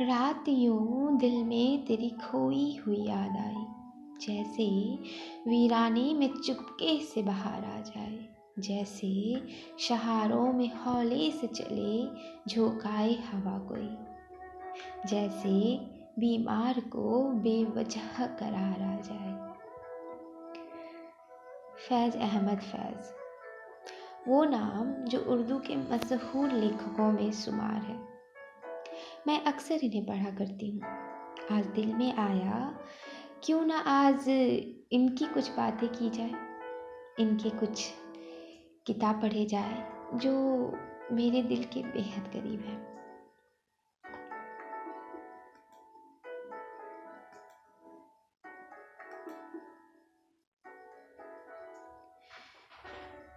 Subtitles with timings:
[0.00, 3.62] रात यूँ दिल में तेरी खोई हुई याद आई,
[4.20, 4.64] जैसे
[5.46, 8.18] वीराने में चुपके से बाहर आ जाए,
[8.58, 9.40] जैसे
[9.78, 12.04] शहारों में हौले से चले
[12.48, 13.88] झोंकाए हवा कोई,
[15.08, 15.76] जैसे
[16.18, 19.32] बीमार को बेवजह करार आ जाए।
[21.88, 23.12] फैज़ अहमद फैज़,
[24.28, 28.15] वो नाम जो उर्दू के मशहूर लेखकों में शुमार है।
[29.26, 30.82] मैं अक्सर इन्हें पढ़ा करती हूँ।
[31.52, 32.78] आज दिल में आया,
[33.44, 34.28] क्यों ना आज
[34.92, 36.30] इनकी कुछ बातें की जाए,
[37.20, 37.92] इनके कुछ
[38.86, 40.32] किताब पढ़े जाए, जो
[41.12, 42.94] मेरे दिल के बेहद करीब है।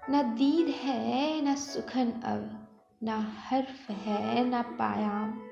[0.09, 2.67] न दीद है, न सुखन अब,
[3.03, 5.48] न हर्फ है, न पायाम।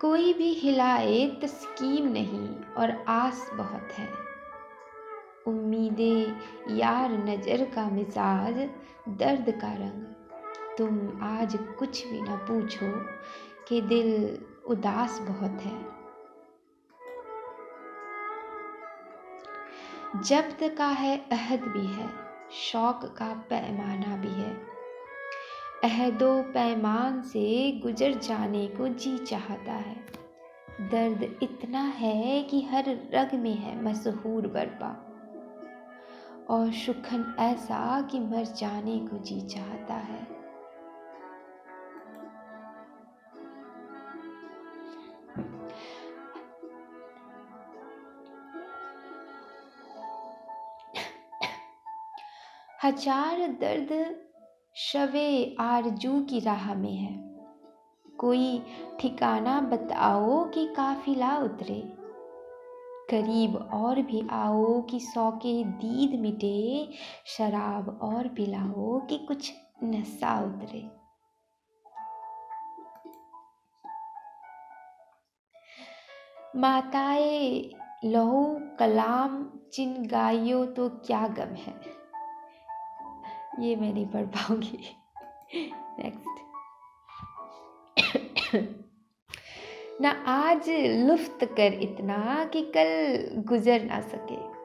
[0.00, 4.08] कोई भी हिलाए तस्कीम नहीं और आस बहुत है।
[5.46, 8.54] उम्मीदें यार नज़र का मिजाज,
[9.08, 10.06] दर्द का रंग।
[10.78, 12.90] तुम आज कुछ भी ना पूछो
[13.68, 15.78] कि दिल उदास बहुत है।
[20.22, 22.10] जब्त का है अहद भी है,
[22.52, 24.79] शौक का पैमाना भी है।
[25.84, 29.94] अहदो पैमान से गुजर जाने को जी चाहता है।
[30.80, 34.90] दर्द इतना है कि हर रग में है मशहूर बरपा।
[36.50, 40.26] और सुखन ऐसा कि मर जाने को जी चाहता है।
[52.84, 53.92] हज़ार दर्द
[54.76, 57.34] शवे आरज़ू की राह में है।
[58.18, 58.62] कोई
[59.00, 61.92] ठिकाना बताओ कि काफिला उतरे।
[63.10, 66.88] करीब और भी आओ कि सौ के दीद मिटे।
[67.26, 69.52] शराब और पिलाओ कि कुछ
[69.84, 70.90] नशा उतरे।
[76.56, 77.70] माताए,
[78.04, 81.99] लहू, कलाम चिन गाइयो तो क्या गम है।
[83.58, 84.78] ये मैं नहीं पढ़ पाऊँगी।
[86.02, 86.30] नेक्स्ट
[90.00, 90.70] ना आज
[91.08, 94.60] लुफ्त कर इतना कि कल गुजर ना सके।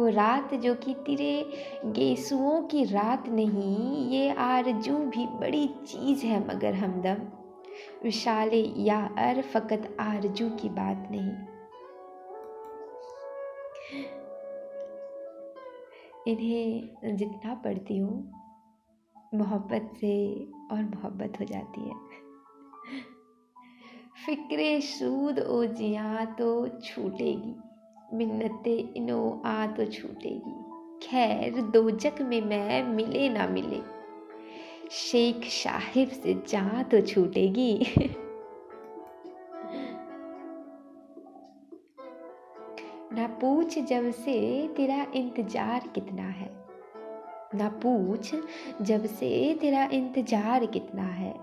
[0.00, 1.52] वो रात जो कि तेरे,
[1.84, 7.16] गेसुओं की रात नहीं, ये आरज़ू भी बड़ी चीज़ है मगर हमदम।
[8.04, 11.30] विशाले या अर फ़कत आरज़ू की बात नहीं।
[16.28, 18.32] इन्हें जितना पढ़ती हूँ,
[19.34, 20.34] मोहब्बत से
[20.70, 21.94] और मोहब्बत हो जाती है।
[24.26, 27.54] फ़िक्रे सूद ओ जिया तो छूटेगी,
[28.16, 30.54] मिन्नते इनो आ तो छूटेगी।
[31.06, 33.80] खैर दो जक में मैं मिले ना मिले,
[34.90, 37.86] शेख साहिब से जा तो छूटेगी।
[43.14, 46.50] ना पूछ जब से तेरा इंतज़ार कितना है।
[47.54, 48.34] ना पूछ
[48.82, 51.34] जब से तेरा इंतज़ार कितना है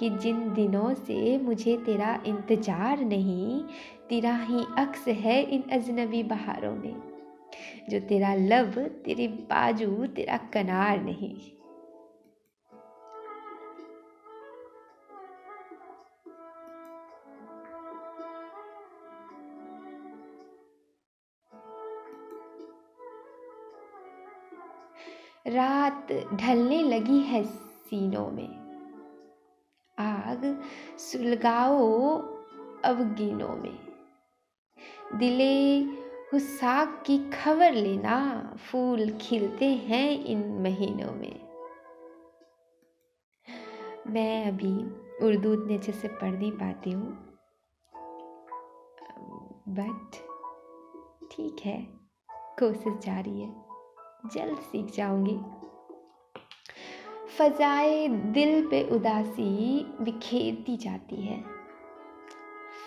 [0.00, 3.62] कि जिन दिनों से मुझे तेरा इंतज़ार नहीं,
[4.08, 6.94] तेरा ही अक्स है इन अजनबी बहारों में।
[7.90, 11.34] जो तेरा लब तेरे बाजू, तेरा कनार नहीं।
[25.46, 28.66] रात ढलने लगी है सीनों में।
[29.98, 30.62] आग
[30.98, 32.18] सुलगाओ
[32.84, 33.78] अवगीनों में।
[35.14, 35.80] दिले
[36.32, 41.48] हुसाक की खबर लेना, फूल खिलते हैं इन महीनों में।
[44.06, 44.74] मैं अभी
[45.26, 47.38] उर्दू इतने अच्छे से पढ़ नहीं पाती हूँ।
[49.68, 50.16] बट
[51.32, 51.88] ठीक है,
[52.30, 53.65] कोशिश जारी है।
[54.34, 55.38] जल्द सीख जाऊँगी।
[57.38, 61.44] फजाए दिल पे उदासी बिखेरती जाती है।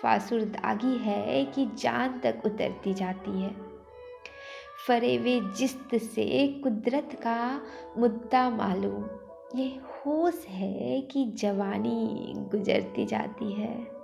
[0.02, 3.56] फासुर दागी है कि जान तक उतरती जाती है।
[4.88, 7.62] फरेवे जिस्त से कुदरत का
[7.98, 9.04] मुद्दा मालूम।
[9.58, 13.99] ये होश है कि जवानी गुजरती जाती है।